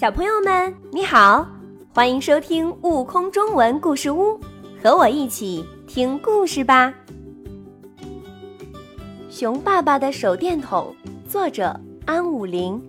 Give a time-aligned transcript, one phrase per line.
[0.00, 1.46] 小朋友们，你好，
[1.92, 4.28] 欢迎收听《悟空中文故事屋》，
[4.82, 6.94] 和我一起听故事吧。
[9.28, 10.96] 熊爸爸的手电筒，
[11.28, 12.82] 作者安武林。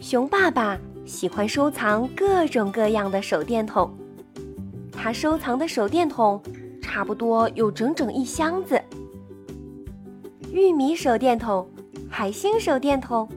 [0.00, 0.76] 熊爸爸
[1.06, 3.96] 喜欢收藏各种各样的手电筒，
[4.90, 6.42] 他收藏的手电筒
[6.82, 8.82] 差不多有整整一箱子。
[10.50, 11.64] 玉米手电筒、
[12.10, 13.28] 海星手电筒、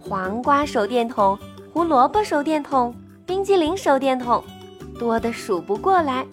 [0.00, 1.36] 黄瓜手电筒。
[1.80, 2.94] 胡萝卜手电筒、
[3.24, 4.44] 冰激凌手电筒，
[4.98, 6.26] 多得数不过来。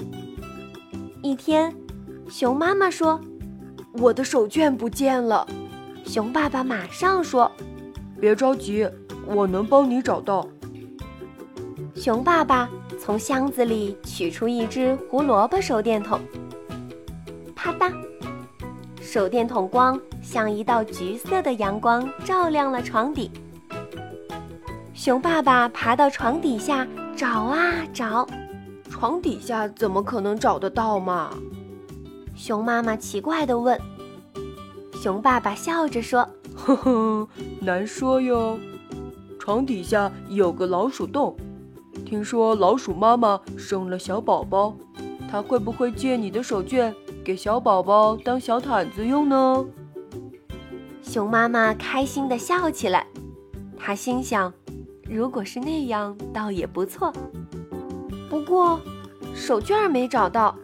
[1.24, 1.74] 一天，
[2.28, 3.18] 熊妈妈说
[3.98, 5.48] ：“我的手绢不见了。”
[6.06, 7.50] 熊爸爸马上说
[8.20, 8.86] ：“别着急，
[9.26, 10.46] 我能帮你找到。”
[11.96, 12.70] 熊爸爸
[13.00, 16.20] 从箱子里取出一只胡萝卜手电筒，
[17.56, 17.94] 啪嗒，
[19.00, 23.32] 手电筒光像一道橘色的阳光，照亮了床底。
[25.08, 26.86] 熊爸爸爬到床底下
[27.16, 28.28] 找啊找，
[28.90, 31.30] 床底下怎么可能找得到嘛？
[32.36, 33.80] 熊妈妈奇怪地问。
[35.02, 37.28] 熊爸爸笑着说：“呵呵，
[37.62, 38.60] 难说哟。
[39.40, 41.38] 床底下有个老鼠洞，
[42.06, 44.76] 听说老鼠妈妈生了小宝宝，
[45.32, 49.66] 它会不会借你的手绢给小宝宝当小毯子用呢？”
[51.02, 53.08] 熊妈妈开心地笑起来，
[53.78, 54.52] 她心想。
[55.10, 57.14] 如果是那样，倒也不错。
[58.30, 58.80] 不过，
[59.34, 60.56] 手绢儿没找到，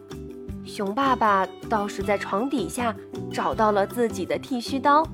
[0.65, 2.95] 熊爸爸倒是在床底下
[3.31, 5.07] 找到了自己的剃须刀。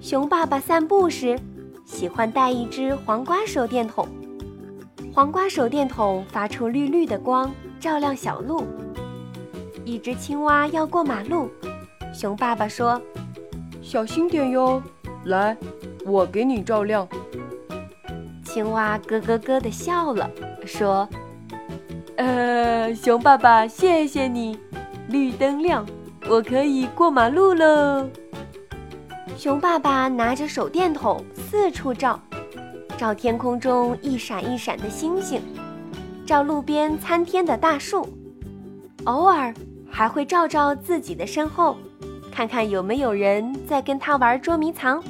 [0.00, 1.38] 熊爸爸散步时
[1.84, 4.06] 喜欢带一只黄瓜手电筒，
[5.14, 8.64] 黄瓜手电筒发出绿绿的光，照亮小路。
[9.84, 11.48] 一只青蛙要过马路，
[12.12, 13.00] 熊爸爸说
[13.82, 14.82] ：“小心点哟，
[15.24, 15.56] 来，
[16.04, 17.08] 我给你照亮。”
[18.52, 20.30] 青蛙咯咯咯地笑了，
[20.66, 21.08] 说
[22.16, 24.58] ：“呃，熊爸爸，谢谢你，
[25.08, 25.86] 绿灯亮，
[26.28, 28.06] 我可以过马路喽。”
[29.38, 32.20] 熊爸爸拿着手电筒四处照，
[32.98, 35.40] 照天空中一闪一闪的星星，
[36.26, 38.06] 照路边参天的大树，
[39.04, 39.54] 偶尔
[39.90, 41.74] 还会照照自己的身后，
[42.30, 45.02] 看看有没有人在跟他玩捉迷藏。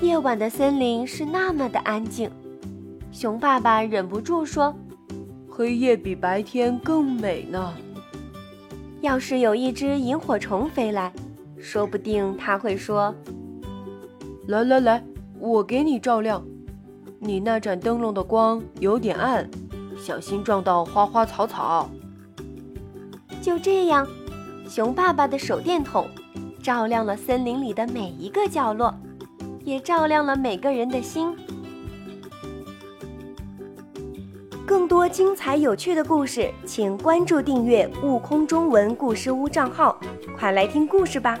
[0.00, 2.30] 夜晚的森林是那么的安静，
[3.10, 4.72] 熊爸爸忍不住说
[5.50, 7.74] ：“黑夜比白天更美呢。
[9.00, 11.12] 要是有一只萤火虫飞来，
[11.58, 13.12] 说不定它会说
[14.46, 15.04] ：‘来来来，
[15.40, 16.44] 我给你照亮。
[17.18, 19.50] 你那盏灯笼的光有点暗，
[20.00, 21.90] 小心撞到花花草草。’
[23.42, 24.06] 就这样，
[24.68, 26.06] 熊爸爸的手电筒
[26.62, 28.94] 照亮了森林里的每一个角落。”
[29.68, 31.36] 也照亮了每个人的心。
[34.66, 40.00] 更多精彩有趣的故事，请关注订阅“悟空中文故事屋”账号，
[40.38, 41.38] 快来听故事吧！